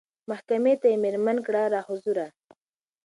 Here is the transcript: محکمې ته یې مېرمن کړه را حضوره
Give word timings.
محکمې 0.29 0.73
ته 0.81 0.87
یې 0.91 0.97
مېرمن 1.03 1.37
کړه 1.47 1.61
را 1.73 1.81
حضوره 1.87 2.27